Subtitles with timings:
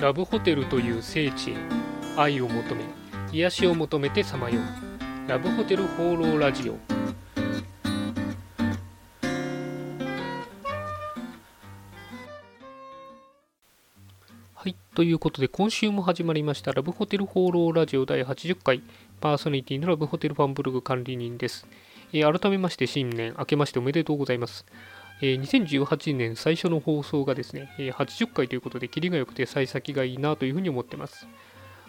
[0.00, 1.56] ラブホテルという聖地へ
[2.16, 2.84] 愛を求め
[3.32, 5.28] 癒しを求めてさまよう。
[5.28, 6.76] ラブホテル放浪ラジオ。
[14.54, 18.82] はいということで今週も始まりましたラブホテル放浪ラジオ第80回。
[19.20, 21.66] パーソナリティのラブホテルファンブルグ管理人です、
[22.12, 24.66] えー改めまして新年明けましておめでとうございます。
[25.26, 31.26] え2018年最初の放送がですね、え80回ということで、キリが良くて幸先がいいなというふうに思ってます。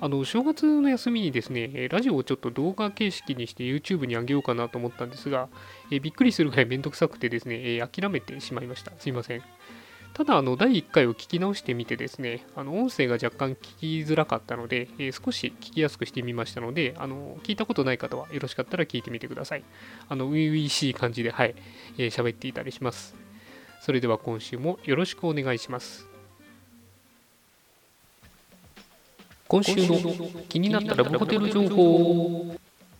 [0.00, 5.48] あの正月の休みにですね、ラジオをちょっと動画形式にして YouTube に上げようかなと思ったんですが、
[5.92, 8.90] えびっくりするぐらいめんどくさくてですね、え諦めてしまいました。
[8.98, 9.42] すいません。
[10.14, 19.64] ただ、あの第1回を聞き直してみてですね、あの音声が若干聞きづらかったので、えー少し聞きやすくしてみましたので、あの聞いたことない方はよろしかったら聞いてみてください。
[20.08, 21.54] あの、初々しい感じで、はい、
[21.96, 23.14] えー喋っていたりします。
[23.80, 26.06] それでは今週もよろしくお願いします。
[29.48, 29.98] 今週の
[30.48, 32.54] 気になったラブホテル情報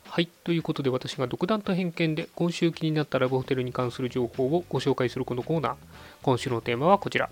[0.05, 5.75] はい、ということで私が独断と偏見で今週気になったラブホテルに関する情報をご紹介するこのコーナー。
[6.23, 7.31] 今週のテーマはこちら。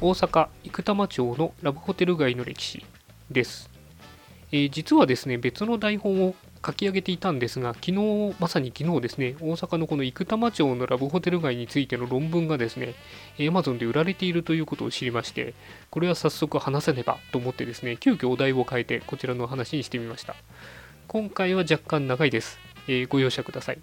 [0.00, 2.82] 大阪生玉町のラブホテル街の歴史
[3.30, 3.70] です。
[4.52, 12.94] えー実はですね、別の台本を書き上げていたんですが、昨日、まさに昨日ですね、大阪のこの生玉町のラブホテル街についての論文がですね、
[13.36, 15.52] Amazon で売られているということを知りまして、
[15.90, 20.36] これは早速話せねばと思ってですね、急遽お題を変えてこちらの話にしてみました。
[21.06, 22.58] 今回は若干長いです。
[22.88, 23.78] えーご容赦ください。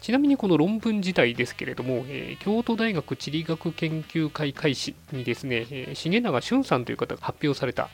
[0.00, 7.90] ちなみにこの論文自体ですけれども、えー京都大学地理学研究会開始にですね、えー重永俊さんという方が発表された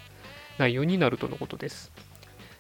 [0.59, 1.91] 内容になるとのことです。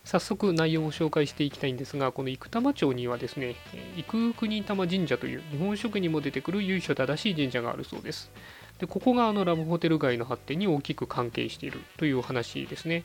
[0.04, 3.56] 早速内容を紹介していきたいんですが、この生玉町にはですね、
[3.96, 8.30] 生国玉神社という日本食にも出てくる由緒正しい神社があるそうです。
[8.78, 13.04] でここがあのラブホテル街の発展に大きく関係しているというお話ですね。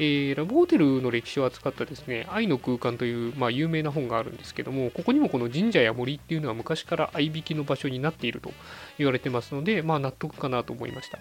[0.00, 8.52] えーラブホテルの歴史を扱ったですね、愛の空間という、まあ、有名な本があるんですけども、ここにもこの神社や森っていうのは昔から合いびきの場所になっていると
[8.96, 11.18] 言われてますので、まあ納得かなと思いました。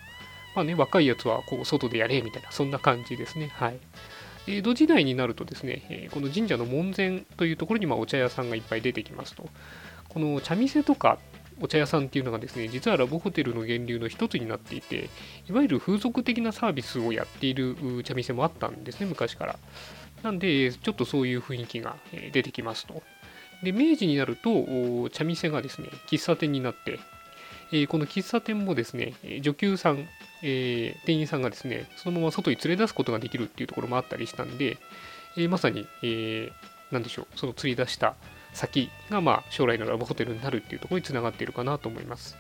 [0.56, 3.50] まあね、若いやつはこう外でやれみたいな、そんな感じですね。
[3.54, 3.78] はい。
[4.48, 9.50] 江戸時代になるとですね、えこの神社の門前というところにまお茶屋さんがいっぱい出てきますと。
[10.08, 11.20] この茶店とか
[11.60, 15.10] お茶屋さんっていうのがですね、実はラブホテルの源流の一つになっていて、
[15.50, 19.60] いわゆる風俗的なサービスをやっている茶店もあったんですね、昔から。
[20.24, 21.96] なんで、ちょっとそういう雰囲気が
[22.32, 23.02] 出てきますと。
[23.64, 27.00] で、明治になると、茶店がですね、喫茶店になって、
[27.72, 30.08] えこの喫茶店もですね、女給さん、
[30.44, 34.78] えー店員さんがですね、そのまま外に連れ出すことができるっていうところもあったりしたんで、
[35.36, 36.52] えーまさに、えー
[36.92, 38.16] なんでしょう、その釣り出した
[38.58, 42.36] 先が、まあ、将来のラブホテルになるっていうところにつながっているかなと思います。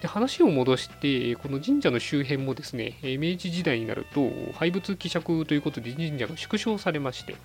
[0.00, 7.36] で話を戻して、この神社の周辺もですね、明治時代になると、廃仏希釈ということで神社が縮小されまして、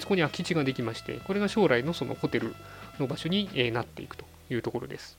[0.00, 2.54] そこに空き地ができまして、これが将来のそのホテル
[2.98, 5.18] の場所になっていくというところです。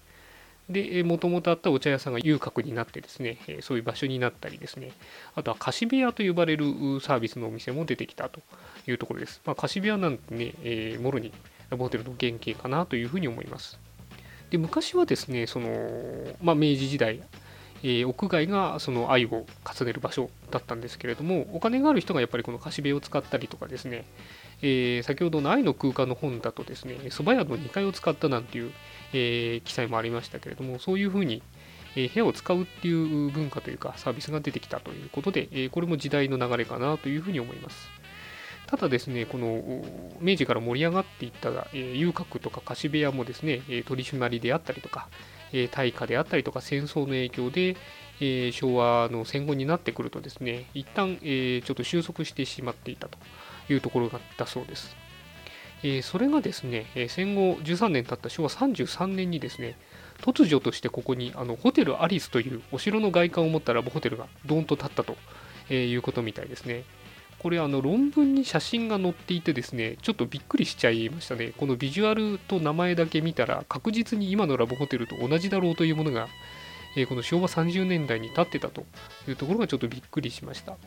[0.69, 4.91] で、もともとあったお茶屋さんが遊郭になってですね、そういう場所になったりですね、
[5.35, 6.65] あとは貸し部屋と呼ばれる
[7.01, 8.39] サービスのお店も出てきたと
[8.87, 9.41] いうところです。
[9.45, 11.33] まあ、貸し部屋なんてね、えーもろに
[11.71, 13.79] ラブホテルの原型かなというふうに思います。
[14.51, 15.69] で昔はですね、その
[16.43, 17.21] まあ、明治時代、
[17.83, 24.05] えー屋外がその愛を重ねる場所だったんですけれども、お金がある人がやっぱりこの貸し部屋を使ったりとかですね、
[24.61, 28.71] えー先ほどの愛の空間の本だとですね、蕎麦屋の2階を使ったなんていう、
[29.13, 31.41] えー記載もありましたけれども、そういうふうに、
[31.95, 38.00] え部屋を使うっていう文化というかサービスが出てきたということで、えこれも時代の流れかなというふうに思います。
[38.71, 39.83] ただですね、この
[40.21, 45.09] 明治から盛り上がっていった、えー遊郭とか貸部屋もですね、え取り締まりであったりとか、
[45.51, 47.75] えー大火であったりとか戦争の影響で、
[48.21, 53.17] え昭和の戦後になってくるとですね、一旦、えちょっと収束してしまっていたと
[53.69, 54.95] いうところだったそうです。
[55.83, 59.77] えそれがですね、え戦後13年経った昭和33年にですね、
[60.21, 65.17] 突如としてここにあのホテルアリスというお城の外観を持ったラブホテルがドーンと立ったと、
[65.69, 66.85] えいうことみたいですね。
[67.41, 71.53] これあの論文に写真が載っていてですね、ちょっとびっくりしちゃいましたね。
[71.57, 76.27] このビジュアルと名前だけ見たら確実に今のラブホテルと同じだろうというものが、
[76.95, 78.85] えーこの昭和30年代に立ってたと
[79.27, 80.77] いうところがちょっとびっくりしました。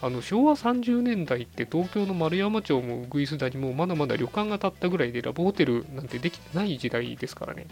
[0.00, 7.66] あの昭和30年代って東京の丸山町も鶯谷もまだまだ旅館が建ったぐらいでラブホテルなんてできてない時代ですからね。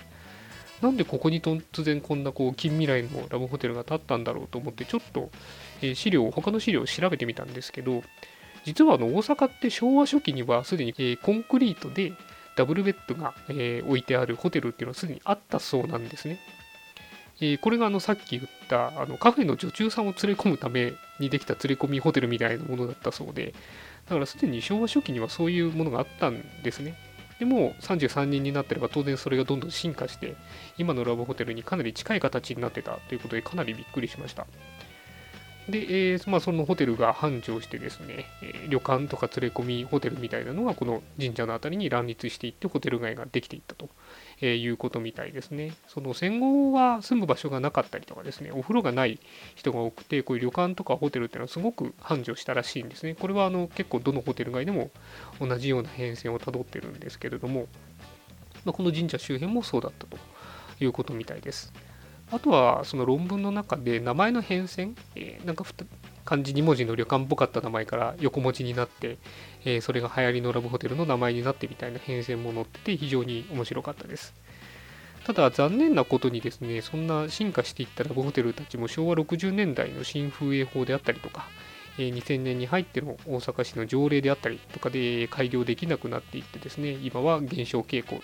[0.82, 5.30] なんでここに突然こんなこう近未来のラブホテルが建ったんだろうと思ってちょっと、
[5.82, 8.02] え資料他の資料を調べてみたんですけど
[8.64, 12.12] 実はあの大阪って昭和初期にはすでに、えコンクリートで
[12.56, 16.38] ダブルベッドが、え置いてあるホテルっていうのはすでにあったそうなんですね。
[17.40, 23.54] え、これがあのさっき言ったあのカフェの女中さんを連れ込むためにできた連れ込みホテルみたいなものだったそうで
[24.08, 26.96] だからすでに昭和初期にはそういうものがあったんですね
[27.38, 30.36] でも33人になってれば当然それがどんどん進化して
[30.78, 34.46] 今のラブホテルにかなり近い形になってたということでかなりびっくりしました。
[35.68, 43.88] で、えー、まあ、そのホテルが繁盛してですね、え、旅館とか連れ込みホテルみたいなのがこの神社の辺りに乱立していってホテル街ができていったと、
[44.40, 45.74] えー、いうことみたいですね。
[45.88, 49.18] その戦後は住む場所がなかったりとかですね、お風呂がない
[49.54, 53.14] 人が多くて、こういう旅館とかホテルっていうのはすごく繁盛したらしいんですね。
[53.14, 54.90] これはあの結構どのホテル街でも
[55.40, 57.66] 同じような変遷をたどってるんですけれども、
[58.64, 60.18] まあ、この神社周辺もそうだったと
[60.80, 61.72] いうことみたいです。
[62.30, 65.64] あとはその論文の中で名前の変遷、えー、なんか
[66.26, 69.16] 漢字2文字の旅館っぽかった名前から横文字になって、
[69.64, 74.34] えー、それが流行りのラブホテルの名前になってみたいな変遷も載ってて非常に面白かったです。
[75.24, 81.48] ただ残念なことにですね、そんな進化していったラブホテルたちも昭和60年代の新風営法であったりとか、
[81.98, 88.22] 2000年に入っての大阪市の条例であったりとかで開業できなくなっていってですね、今は減少傾向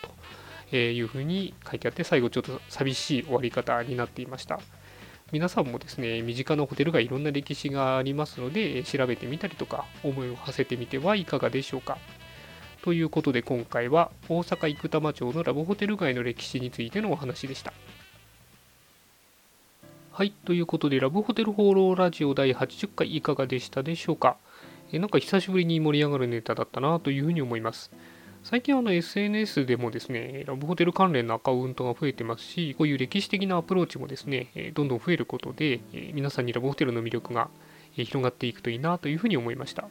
[0.71, 4.61] というふうに書いてあって最後ちょっと寂しい終わり方になっていました
[5.33, 11.99] 皆さんもですね身近なホテルがいろんな歴史がありますので調べてみたりとか思いを馳せてみてはいかがでしょうか。
[12.83, 17.73] ということで今回は大阪生玉町のラブホテル街の歴史についてのお話でした。
[20.13, 24.37] はい、ということで、ラブホテル放浪ラジオ第80回いかがでしたでしょうか。
[24.93, 27.91] えなんか久しぶりに盛り上がるネタだったなというふうに思います。
[28.45, 35.81] 最近あの SNS でもですね、ラブホテル関連のアカウントが増えてますし、こういう歴史的なアプローチもですね、どんどん増えることで、
[36.13, 37.51] 皆さんにラブホテルの魅力が
[37.93, 39.89] 広がっていくといいなというふうに思いました。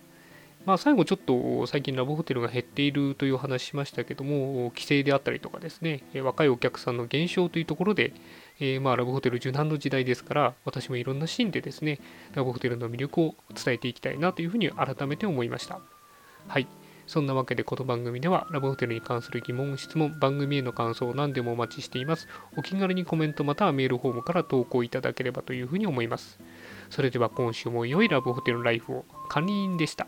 [0.66, 8.14] まあ、最後ちょっと最近ラブホテルが減っているという話しましたけども、規制であったりとかですね、若いお客さんの減少というところで、
[8.60, 12.00] え、まあラブホテル受難の時代ですから、私もいろんなシーンでですね、
[12.36, 15.80] ラブホテルの魅力を伝えていきたいなというふうに改めて思いました。
[16.48, 16.68] はい。
[17.12, 22.30] そんなわけでこの番組ではラブホテルに関する疑問、質問、番組への感想を何でもお待ちしています。
[22.56, 26.40] お気軽にコメントまたはメールフォームから投稿いただければというふうに思います。
[26.90, 29.06] それでは今週も良いラブホテルライフを。
[29.28, 30.08] カニーンでした。